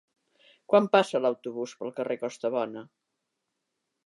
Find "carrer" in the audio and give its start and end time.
2.01-2.21